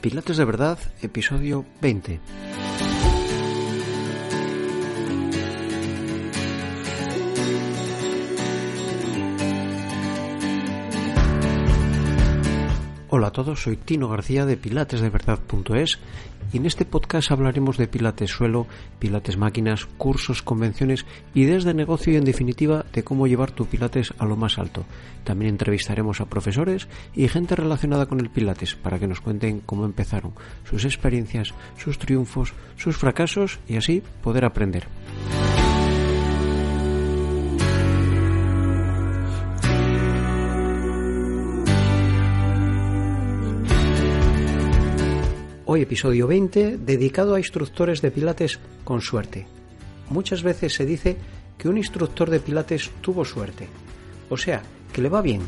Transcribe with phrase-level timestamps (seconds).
[0.00, 2.20] Pilates de Verdad, episodio 20.
[13.20, 15.98] Hola a todos, soy Tino García de pilatesdeverdad.es
[16.54, 18.66] y en este podcast hablaremos de pilates suelo,
[18.98, 24.14] pilates máquinas, cursos, convenciones, ideas de negocio y en definitiva de cómo llevar tu pilates
[24.16, 24.86] a lo más alto.
[25.22, 29.84] También entrevistaremos a profesores y gente relacionada con el pilates para que nos cuenten cómo
[29.84, 30.32] empezaron,
[30.64, 34.86] sus experiencias, sus triunfos, sus fracasos y así poder aprender.
[45.72, 49.46] Hoy episodio 20 dedicado a instructores de pilates con suerte.
[50.08, 51.16] Muchas veces se dice
[51.56, 53.68] que un instructor de pilates tuvo suerte,
[54.30, 55.42] o sea, que le va bien,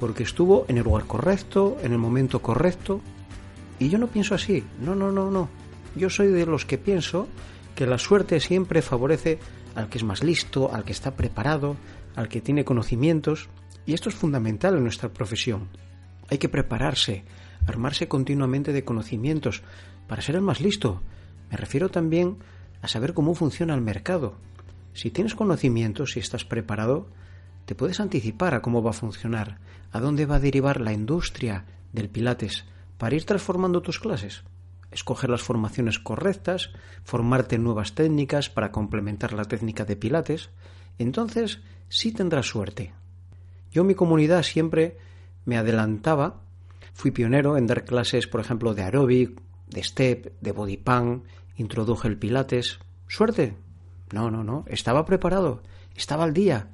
[0.00, 3.00] porque estuvo en el lugar correcto, en el momento correcto,
[3.78, 5.48] y yo no pienso así, no, no, no, no.
[5.94, 7.28] Yo soy de los que pienso
[7.76, 9.38] que la suerte siempre favorece
[9.76, 11.76] al que es más listo, al que está preparado,
[12.16, 13.48] al que tiene conocimientos,
[13.86, 15.68] y esto es fundamental en nuestra profesión.
[16.28, 17.22] Hay que prepararse,
[17.66, 19.62] armarse continuamente de conocimientos
[20.06, 21.02] para ser el más listo.
[21.50, 22.38] Me refiero también
[22.82, 24.36] a saber cómo funciona el mercado.
[24.92, 27.08] Si tienes conocimientos, si estás preparado,
[27.64, 29.58] te puedes anticipar a cómo va a funcionar,
[29.90, 32.64] a dónde va a derivar la industria del Pilates
[32.98, 34.44] para ir transformando tus clases.
[34.90, 36.70] Escoger las formaciones correctas,
[37.02, 40.50] formarte nuevas técnicas para complementar la técnica de Pilates,
[40.98, 42.92] entonces sí tendrás suerte.
[43.72, 44.98] Yo en mi comunidad siempre
[45.44, 46.43] me adelantaba
[46.94, 50.80] Fui pionero en dar clases, por ejemplo, de aeróbic, de step, de body
[51.56, 52.78] introduje el pilates.
[53.08, 53.56] ¿Suerte?
[54.12, 54.64] No, no, no.
[54.68, 55.62] Estaba preparado.
[55.96, 56.68] Estaba al día.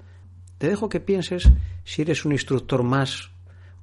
[0.58, 1.50] Te dejo que pienses
[1.84, 3.30] si eres un instructor más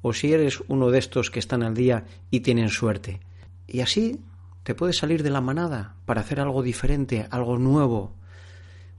[0.03, 3.19] o si eres uno de estos que están al día y tienen suerte.
[3.67, 4.21] Y así
[4.63, 8.13] te puedes salir de la manada para hacer algo diferente, algo nuevo.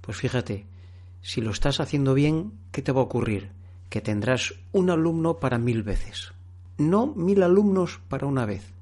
[0.00, 0.66] Pues fíjate,
[1.22, 3.53] si lo estás haciendo bien, ¿qué te va a ocurrir?
[3.91, 6.32] Que tendrás un alumno para mil veces
[6.78, 8.72] no mil alumnos para una vez.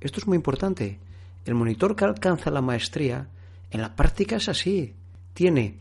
[0.00, 0.98] Esto es muy importante.
[1.44, 3.28] El monitor que alcanza la maestría,
[3.70, 4.94] en la práctica es así.
[5.34, 5.78] Tiene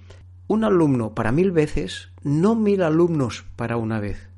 [0.47, 4.29] un alumno para mil veces, no mil alumnos para una vez.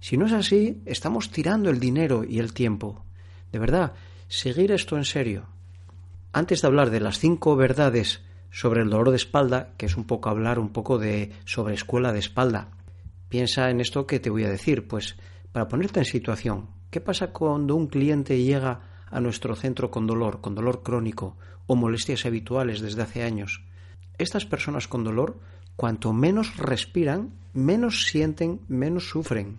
[0.00, 3.04] Si no es así, estamos tirando el dinero y el tiempo.
[3.52, 3.92] De verdad,
[4.28, 5.44] seguir esto en serio.
[6.32, 10.04] Antes de hablar de las cinco verdades sobre el dolor de espalda, que es un
[10.04, 12.68] poco hablar un poco de sobre escuela de espalda,
[13.28, 15.16] piensa en esto que te voy a decir, pues
[15.52, 20.40] para ponerte en situación, ¿qué pasa cuando un cliente llega a nuestro centro con dolor,
[20.40, 23.64] con dolor crónico o molestias habituales desde hace años?
[24.18, 25.40] Estas personas con dolor,
[25.76, 29.58] cuanto menos respiran, menos sienten, menos sufren.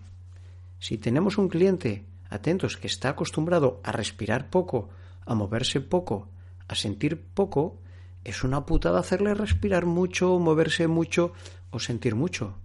[0.78, 4.88] Si tenemos un cliente, atentos, que está acostumbrado a respirar poco,
[5.26, 6.28] a moverse poco,
[6.68, 7.78] a sentir poco,
[8.24, 11.32] es una putada hacerle respirar mucho, moverse mucho
[11.70, 12.56] o sentir mucho.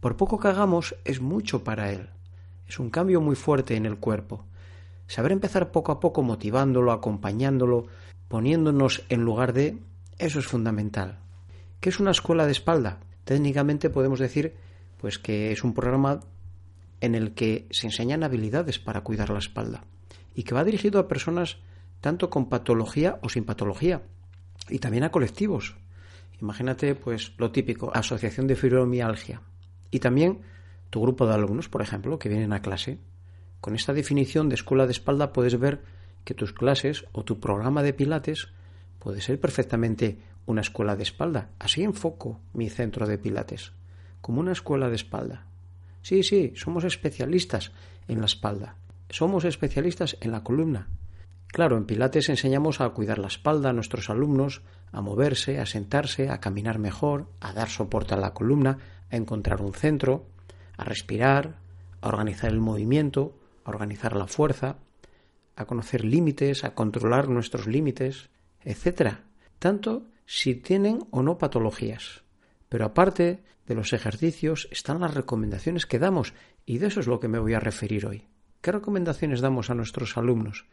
[0.00, 2.10] Por poco que hagamos, es mucho para él.
[2.68, 4.44] Es un cambio muy fuerte en el cuerpo.
[5.06, 7.86] Saber empezar poco a poco motivándolo, acompañándolo,
[8.28, 9.78] poniéndonos en lugar de,
[10.18, 11.20] eso es fundamental.
[11.80, 13.00] ¿Qué es una escuela de espalda?
[13.24, 14.54] Técnicamente podemos decir
[14.98, 16.20] pues que es un programa
[17.00, 19.84] en el que se enseñan habilidades para cuidar la espalda
[20.34, 21.58] y que va dirigido a personas
[22.00, 24.02] tanto con patología o sin patología
[24.68, 25.76] y también a colectivos.
[26.40, 29.42] Imagínate pues lo típico, asociación de fibromialgia
[29.90, 30.40] y también
[30.90, 32.98] tu grupo de alumnos, por ejemplo, que vienen a clase.
[33.60, 35.82] Con esta definición de escuela de espalda puedes ver
[36.24, 38.48] que tus clases o tu programa de pilates
[38.98, 41.50] puede ser perfectamente una escuela de espalda.
[41.58, 43.72] Así enfoco mi centro de pilates,
[44.20, 45.46] como una escuela de espalda.
[46.02, 47.72] Sí, sí, somos especialistas
[48.08, 48.76] en la espalda.
[49.08, 50.88] Somos especialistas en la columna.
[51.48, 54.62] Claro, en Pilates enseñamos a cuidar la espalda a nuestros alumnos,
[54.92, 58.78] a moverse, a sentarse, a caminar mejor, a dar soporte a la columna,
[59.10, 60.26] a encontrar un centro
[60.76, 61.58] a respirar,
[62.00, 64.78] a organizar el movimiento, a organizar la fuerza,
[65.56, 68.28] a conocer límites, a controlar nuestros límites,
[68.62, 69.18] etc.
[69.58, 72.22] Tanto si tienen o no patologías.
[72.68, 76.34] Pero aparte de los ejercicios están las recomendaciones que damos
[76.64, 78.26] y de eso es lo que me voy a referir hoy.
[78.60, 80.66] ¿Qué recomendaciones damos a nuestros alumnos?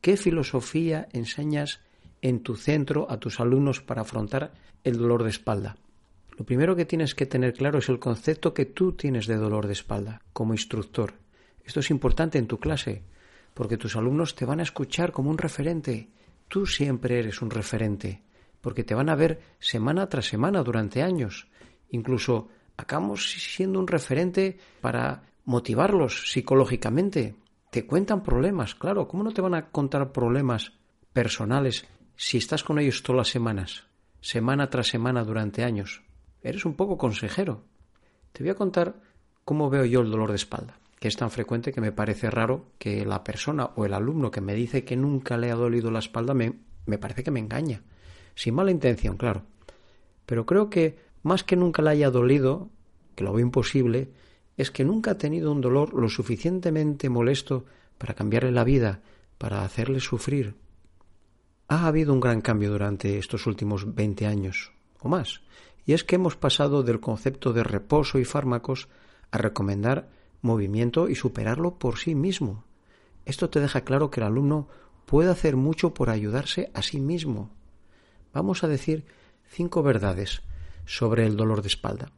[0.00, 1.80] ¿Qué filosofía enseñas
[2.22, 4.52] en tu centro a tus alumnos para afrontar
[4.84, 5.76] el dolor de espalda?
[6.36, 9.66] Lo primero que tienes que tener claro es el concepto que tú tienes de dolor
[9.66, 11.14] de espalda como instructor.
[11.64, 13.04] Esto es importante en tu clase,
[13.54, 16.10] porque tus alumnos te van a escuchar como un referente.
[16.46, 18.22] Tú siempre eres un referente,
[18.60, 21.48] porque te van a ver semana tras semana durante años.
[21.88, 27.34] Incluso acabamos siendo un referente para motivarlos psicológicamente.
[27.70, 30.74] Te cuentan problemas, claro, ¿cómo no te van a contar problemas
[31.14, 33.84] personales si estás con ellos todas las semanas,
[34.20, 36.05] semana tras semana durante años?
[36.42, 37.64] Eres un poco consejero.
[38.32, 39.00] Te voy a contar
[39.44, 42.66] cómo veo yo el dolor de espalda, que es tan frecuente que me parece raro
[42.78, 46.00] que la persona o el alumno que me dice que nunca le ha dolido la
[46.00, 46.54] espalda me,
[46.86, 47.82] me parece que me engaña.
[48.34, 49.42] Sin mala intención, claro.
[50.26, 52.68] Pero creo que más que nunca le haya dolido,
[53.14, 54.10] que lo veo imposible,
[54.56, 57.64] es que nunca ha tenido un dolor lo suficientemente molesto
[57.98, 59.00] para cambiarle la vida,
[59.38, 60.54] para hacerle sufrir.
[61.68, 65.42] Ha habido un gran cambio durante estos últimos veinte años o más,
[65.86, 68.88] y es que hemos pasado del concepto de reposo y fármacos
[69.30, 70.08] a recomendar
[70.42, 72.64] movimiento y superarlo por sí mismo.
[73.24, 74.68] Esto te deja claro que el alumno
[75.06, 77.50] puede hacer mucho por ayudarse a sí mismo.
[78.34, 79.06] Vamos a decir
[79.48, 80.42] cinco verdades
[80.84, 82.12] sobre el dolor de espalda.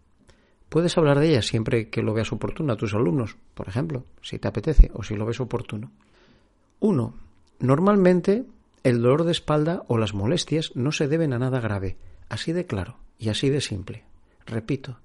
[0.68, 4.38] Puedes hablar de ellas siempre que lo veas oportuno a tus alumnos, por ejemplo, si
[4.38, 5.92] te apetece o si lo ves oportuno.
[6.80, 7.14] 1.
[7.60, 8.44] Normalmente
[8.82, 11.96] el dolor de espalda o las molestias no se deben a nada grave,
[12.28, 12.96] así de claro.
[13.18, 14.04] Y así de simple.
[14.46, 15.00] Repito,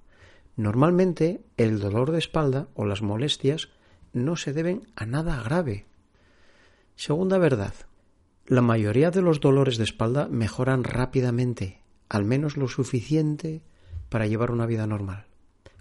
[0.56, 3.70] normalmente el dolor de espalda o las molestias
[4.14, 5.86] no se deben a nada grave.
[6.96, 7.74] Segunda verdad.
[8.46, 13.64] La mayoría de los dolores de espalda mejoran rápidamente, al menos lo suficiente
[14.10, 15.26] para llevar una vida normal.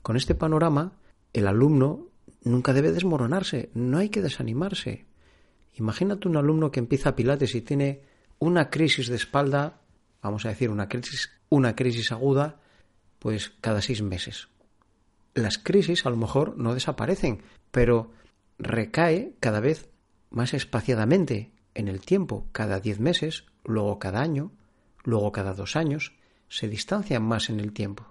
[0.01, 0.93] Con este panorama,
[1.33, 2.07] el alumno
[2.45, 5.05] nunca debe desmoronarse, no hay que desanimarse.
[5.75, 8.03] Imagínate un alumno que empieza Pilates y tiene
[8.39, 9.82] una crisis de espalda,
[10.23, 12.61] vamos a decir una crisis una crisis aguda,
[13.19, 14.49] pues cada seis meses.
[15.35, 18.11] Las crisis a lo mejor no desaparecen, pero
[18.59, 19.91] recae cada vez
[20.31, 24.51] más espaciadamente en el tiempo, cada diez meses, luego cada año,
[25.05, 26.15] luego cada dos años,
[26.49, 28.07] se distancian más en el tiempo.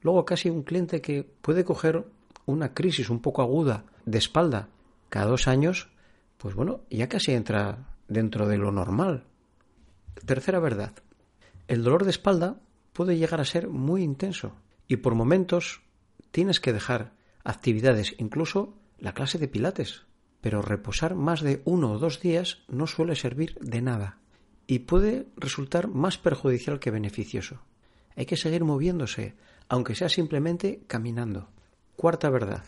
[0.00, 2.06] Luego casi un cliente que puede coger
[2.46, 4.68] una crisis un poco aguda de espalda
[5.10, 5.90] cada dos años,
[6.38, 9.24] pues bueno, ya casi entra dentro de lo normal.
[10.26, 10.92] Tercera verdad,
[11.68, 12.60] el dolor de espalda
[12.92, 14.56] puede llegar a ser muy intenso
[14.86, 15.82] y por momentos
[16.30, 20.02] tienes que dejar actividades, incluso la clase de pilates.
[20.40, 24.18] Pero reposar más de uno o dos días no suele servir de nada
[24.66, 27.62] y puede resultar más perjudicial que beneficioso.
[28.16, 29.34] Hay que seguir moviéndose,
[29.68, 31.48] aunque sea simplemente caminando.
[31.96, 32.64] Cuarta verdad.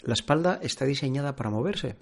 [0.00, 1.96] La espalda está diseñada para moverse.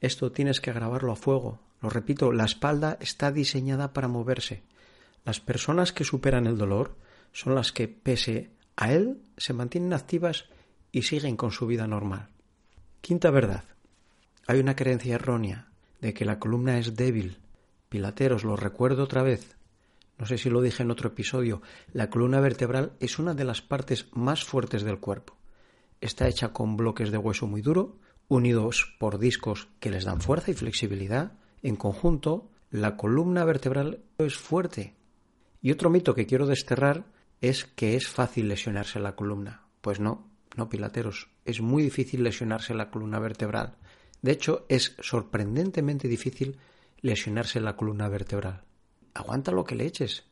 [0.00, 1.60] Esto tienes que grabarlo a fuego.
[1.80, 4.62] Lo repito, la espalda está diseñada para moverse.
[5.24, 6.96] Las personas que superan el dolor
[7.32, 10.46] son las que, pese a él, se mantienen activas
[10.90, 12.28] y siguen con su vida normal.
[13.00, 13.64] Quinta verdad.
[14.46, 15.68] Hay una creencia errónea
[16.00, 17.38] de que la columna es débil.
[17.88, 19.56] Pilateros, lo recuerdo otra vez.
[20.18, 21.62] No sé si lo dije en otro episodio.
[21.92, 25.36] La columna vertebral es una de las partes más fuertes del cuerpo.
[26.00, 30.50] Está hecha con bloques de hueso muy duro, unidos por discos que les dan fuerza
[30.50, 31.32] y flexibilidad.
[31.62, 34.96] En conjunto, la columna vertebral es fuerte
[35.62, 37.06] y otro mito que quiero desterrar
[37.40, 39.62] es que es fácil lesionarse la columna.
[39.80, 43.76] Pues no, no pilateros, es muy difícil lesionarse la columna vertebral.
[44.20, 46.58] De hecho, es sorprendentemente difícil
[47.00, 48.64] lesionarse la columna vertebral.
[49.14, 50.24] Aguanta lo que le eches.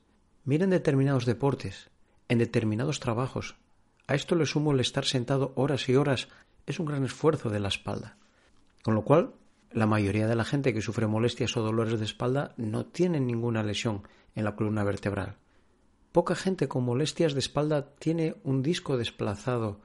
[0.45, 1.91] Miren determinados deportes,
[2.29, 3.57] en determinados trabajos.
[4.07, 6.29] A esto le sumo el estar sentado horas y horas.
[6.67, 8.17] Es un gran esfuerzo de la espalda.
[8.83, 9.35] Con lo cual,
[9.73, 13.63] la mayoría de la gente que sufre molestias o dolores de espalda no tiene ninguna
[13.63, 14.03] lesión
[14.35, 15.37] en la columna vertebral.
[16.13, 19.81] Poca gente con molestias de espalda tiene un disco desplazado,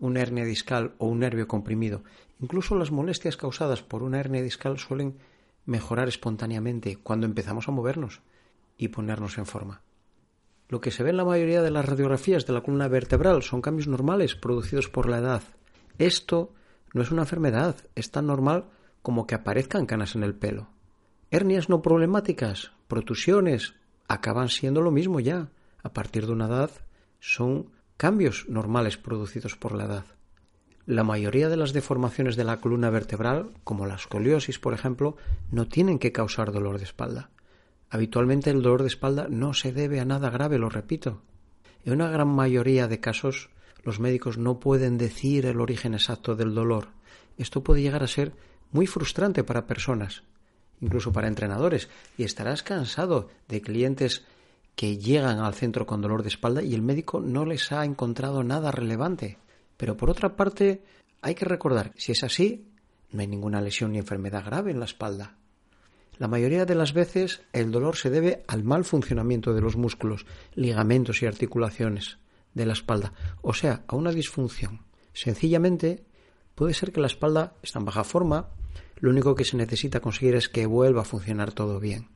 [0.00, 2.02] una hernia discal o un nervio comprimido.
[2.40, 5.18] Incluso las molestias causadas por una hernia discal suelen
[5.66, 8.22] mejorar espontáneamente cuando empezamos a movernos
[8.76, 9.82] y ponernos en forma.
[10.68, 13.60] Lo que se ve en la mayoría de las radiografías de la columna vertebral son
[13.60, 15.42] cambios normales producidos por la edad.
[15.98, 16.52] Esto
[16.94, 18.70] no es una enfermedad, es tan normal
[19.02, 20.68] como que aparezcan canas en el pelo.
[21.30, 23.74] Hernias no problemáticas, protusiones,
[24.08, 25.48] acaban siendo lo mismo ya.
[25.82, 26.70] A partir de una edad
[27.20, 30.04] son cambios normales producidos por la edad.
[30.86, 35.16] La mayoría de las deformaciones de la columna vertebral, como la escoliosis, por ejemplo,
[35.50, 37.30] no tienen que causar dolor de espalda.
[37.90, 41.22] Habitualmente el dolor de espalda no se debe a nada grave, lo repito.
[41.84, 43.50] En una gran mayoría de casos
[43.82, 46.88] los médicos no pueden decir el origen exacto del dolor.
[47.38, 48.32] Esto puede llegar a ser
[48.72, 50.22] muy frustrante para personas,
[50.80, 54.24] incluso para entrenadores, y estarás cansado de clientes
[54.76, 58.42] que llegan al centro con dolor de espalda y el médico no les ha encontrado
[58.44, 59.38] nada relevante.
[59.76, 60.82] Pero por otra parte,
[61.20, 62.70] hay que recordar, si es así,
[63.12, 65.36] no hay ninguna lesión ni enfermedad grave en la espalda.
[66.18, 70.26] La mayoría de las veces el dolor se debe al mal funcionamiento de los músculos,
[70.54, 72.18] ligamentos y articulaciones
[72.54, 73.12] de la espalda,
[73.42, 74.84] o sea, a una disfunción.
[75.12, 76.04] Sencillamente,
[76.54, 78.50] puede ser que la espalda está en baja forma,
[79.00, 82.08] lo único que se necesita conseguir es que vuelva a funcionar todo bien.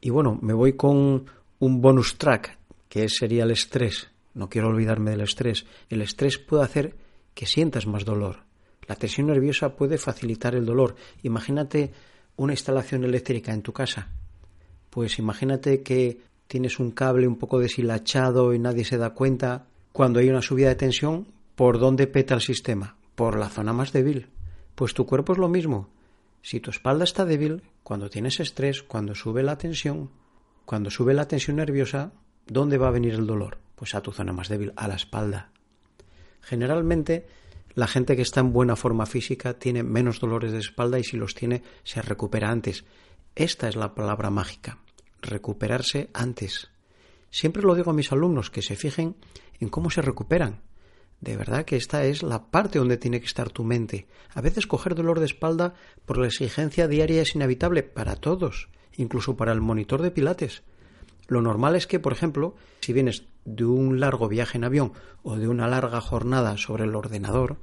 [0.00, 1.26] Y bueno, me voy con
[1.58, 4.08] un bonus track, que sería el estrés.
[4.34, 5.66] No quiero olvidarme del estrés.
[5.88, 6.96] El estrés puede hacer
[7.34, 8.44] que sientas más dolor.
[8.86, 10.96] La tensión nerviosa puede facilitar el dolor.
[11.22, 11.92] Imagínate
[12.36, 14.08] una instalación eléctrica en tu casa.
[14.90, 19.66] Pues imagínate que tienes un cable un poco deshilachado y nadie se da cuenta.
[19.92, 22.96] Cuando hay una subida de tensión, ¿por dónde peta el sistema?
[23.14, 24.28] Por la zona más débil.
[24.74, 25.88] Pues tu cuerpo es lo mismo.
[26.46, 30.12] Si tu espalda está débil, cuando tienes estrés, cuando sube la tensión,
[30.64, 32.12] cuando sube la tensión nerviosa,
[32.46, 33.58] ¿dónde va a venir el dolor?
[33.74, 35.50] Pues a tu zona más débil, a la espalda.
[36.40, 37.26] Generalmente
[37.74, 41.16] la gente que está en buena forma física tiene menos dolores de espalda y si
[41.16, 42.84] los tiene se recupera antes.
[43.34, 44.78] Esta es la palabra mágica,
[45.22, 46.70] recuperarse antes.
[47.28, 49.16] Siempre lo digo a mis alumnos que se fijen
[49.58, 50.60] en cómo se recuperan.
[51.20, 54.06] De verdad que esta es la parte donde tiene que estar tu mente.
[54.34, 59.36] A veces coger dolor de espalda por la exigencia diaria es inevitable para todos, incluso
[59.36, 60.62] para el monitor de pilates.
[61.28, 64.92] Lo normal es que, por ejemplo, si vienes de un largo viaje en avión
[65.22, 67.56] o de una larga jornada sobre el ordenador,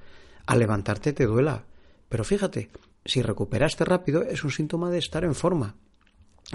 [0.46, 1.64] al levantarte te duela.
[2.10, 2.70] Pero fíjate,
[3.06, 5.76] si recuperaste rápido es un síntoma de estar en forma.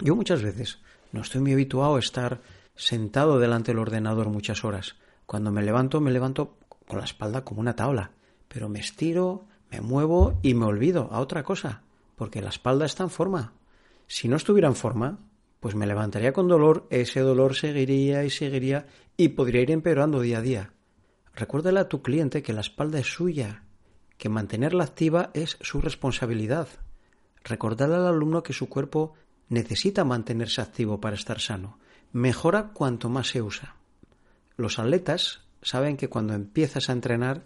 [0.02, 0.78] Yo muchas veces
[1.12, 2.40] no estoy muy habituado a estar
[2.74, 4.96] sentado delante del ordenador muchas horas.
[5.26, 6.56] Cuando me levanto, me levanto
[6.88, 8.10] con la espalda como una tabla.
[8.48, 11.82] Pero me estiro, me muevo y me olvido a otra cosa,
[12.16, 13.52] porque la espalda está en forma.
[14.06, 15.18] Si no estuviera en forma,
[15.60, 20.38] pues me levantaría con dolor, ese dolor seguiría y seguiría y podría ir empeorando día
[20.38, 20.72] a día.
[21.34, 23.64] Recuérdale a tu cliente que la espalda es suya,
[24.16, 26.68] que mantenerla activa es su responsabilidad.
[27.44, 29.14] Recordarle al alumno que su cuerpo
[29.48, 31.78] necesita mantenerse activo para estar sano.
[32.12, 33.76] Mejora cuanto más se usa.
[34.56, 37.44] Los atletas saben que cuando empiezas a entrenar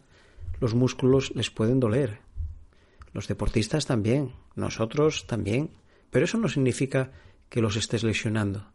[0.60, 2.20] los músculos les pueden doler.
[3.12, 5.70] Los deportistas también, nosotros también.
[6.10, 7.10] Pero eso no significa
[7.48, 8.70] que los estés lesionando.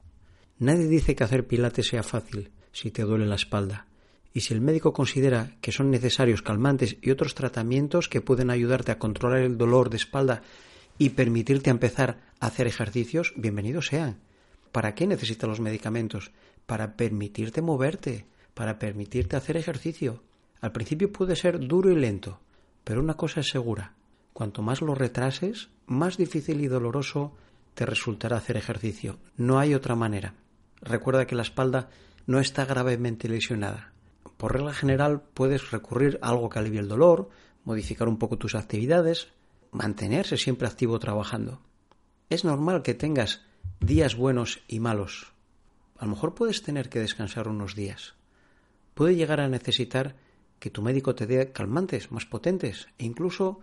[0.60, 3.88] Nadie dice que hacer pilates sea fácil si te duele la espalda.
[4.34, 8.92] Y si el médico considera que son necesarios calmantes y otros tratamientos que pueden ayudarte
[8.92, 10.42] a controlar el dolor de espalda
[10.98, 14.20] y permitirte empezar a hacer ejercicios, bienvenidos sean.
[14.72, 16.32] ¿Para qué necesitas los medicamentos?
[16.66, 18.26] Para permitirte moverte,
[18.58, 20.24] para permitirte hacer ejercicio.
[20.62, 22.40] Al principio puede ser duro y lento,
[22.84, 23.94] pero una cosa es segura.
[24.34, 27.36] Cuanto más lo retrases, más difícil y doloroso
[27.76, 29.20] te resultará hacer ejercicio.
[29.36, 30.34] No hay otra manera.
[30.82, 31.90] Recuerda que la espalda
[32.26, 33.94] no está gravemente lesionada.
[34.38, 37.30] Por regla general puedes recurrir a algo que alivie el dolor,
[37.64, 39.28] modificar un poco tus actividades,
[39.72, 41.62] mantenerse siempre activo trabajando.
[42.32, 43.42] Es normal que tengas
[43.80, 45.32] días buenos y malos.
[46.00, 48.18] A lo mejor puedes tener que descansar unos días.
[48.98, 50.18] Puede llegar a necesitar
[50.60, 53.62] que tu médico te dé calmantes más potentes e incluso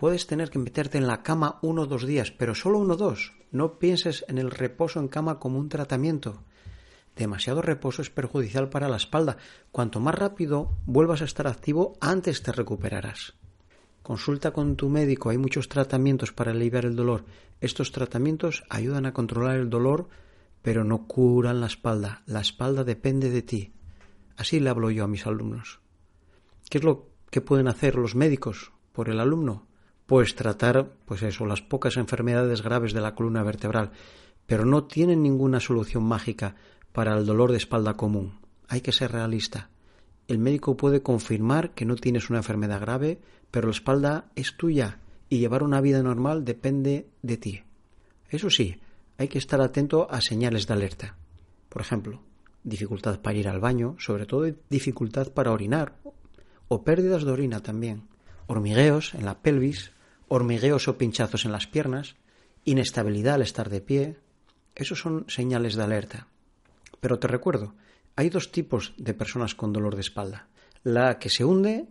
[0.00, 2.96] Puedes tener que meterte en la cama uno o dos días, pero solo uno o
[2.96, 3.34] dos.
[3.52, 6.42] No pienses en el reposo en cama como un tratamiento.
[7.14, 9.36] Demasiado reposo es perjudicial para la espalda.
[9.70, 13.34] Cuanto más rápido vuelvas a estar activo, antes te recuperarás.
[14.02, 17.26] Consulta con tu médico, hay muchos tratamientos para aliviar el dolor.
[17.60, 20.08] Estos tratamientos ayudan a controlar el dolor,
[20.62, 22.22] pero no curan la espalda.
[22.24, 23.74] La espalda depende de ti.
[24.40, 25.80] Así le hablo yo a mis alumnos.
[26.70, 29.66] ¿Qué es lo que pueden hacer los médicos por el alumno?
[30.10, 33.92] pues tratar, pues eso, las pocas enfermedades graves de la columna vertebral,
[34.44, 36.56] pero no tienen ninguna solución mágica
[36.90, 38.40] para el dolor de espalda común.
[38.66, 39.70] Hay que ser realista.
[40.26, 43.20] El médico puede confirmar que no tienes una enfermedad grave,
[43.52, 47.62] pero la espalda es tuya y llevar una vida normal depende de ti.
[48.30, 48.80] Eso sí,
[49.16, 51.16] hay que estar atento a señales de alerta.
[51.68, 52.20] Por ejemplo,
[52.64, 55.96] dificultad para ir al baño, sobre todo dificultad para orinar,
[56.68, 58.08] o pérdidas de orina también,
[58.46, 59.92] hormigueos en la pelvis,
[60.28, 62.16] hormigueos o pinchazos en las piernas,
[62.64, 64.18] inestabilidad al estar de pie.
[64.74, 66.28] Esos son señales de alerta.
[67.00, 67.74] Pero te recuerdo,
[68.16, 70.48] hay dos tipos de personas con dolor de espalda,
[70.84, 71.88] la que se hunde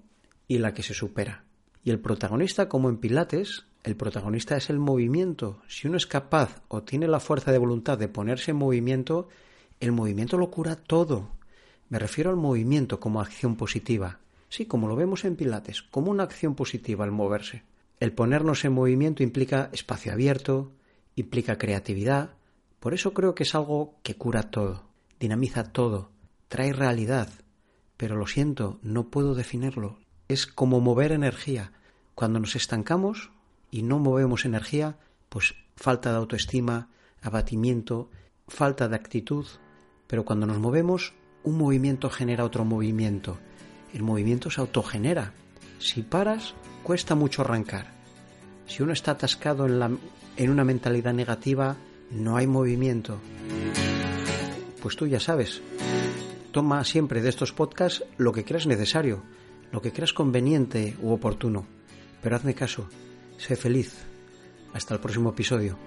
[0.47, 1.43] y la que se supera.
[1.83, 5.61] Y el protagonista, como en Pilates, el protagonista es el movimiento.
[5.67, 9.29] Si uno es capaz o tiene la fuerza de voluntad de ponerse en movimiento,
[9.79, 11.29] el movimiento lo cura todo.
[11.89, 14.19] Me refiero al movimiento como acción positiva.
[14.49, 17.63] Sí, como lo vemos en Pilates, como una acción positiva al moverse.
[17.99, 20.71] El ponernos en movimiento implica espacio abierto,
[21.15, 22.31] implica creatividad.
[22.79, 24.85] Por eso creo que es algo que cura todo,
[25.19, 26.11] dinamiza todo,
[26.47, 27.29] trae realidad.
[27.97, 29.99] Pero lo siento, no puedo definirlo.
[30.29, 31.73] Es como mover energía.
[32.15, 33.31] Cuando nos estancamos
[33.71, 36.89] y no movemos energía, pues falta de autoestima,
[37.21, 38.09] abatimiento,
[38.47, 39.45] falta de actitud.
[40.09, 41.13] Pero cuando nos movemos,
[41.43, 43.37] un movimiento genera otro movimiento.
[43.93, 45.33] El movimiento se autogenera.
[45.77, 47.93] Si paras, cuesta mucho arrancar.
[48.65, 49.91] Si uno está atascado en, la,
[50.35, 51.77] en una mentalidad negativa,
[52.09, 53.19] no hay movimiento.
[54.81, 55.61] Pues tú ya sabes,
[56.51, 59.21] toma siempre de estos podcasts lo que creas necesario,
[59.71, 61.67] lo que creas conveniente u oportuno.
[62.23, 62.89] Pero hazme caso,
[63.37, 63.95] sé feliz.
[64.73, 65.77] Hasta el próximo episodio.